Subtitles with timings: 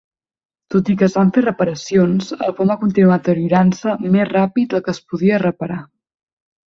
[0.75, 4.83] Tot i que es van fer reparacions, el pont va continuar deteriorant-se més ràpid del
[4.89, 5.79] que es podia reparar.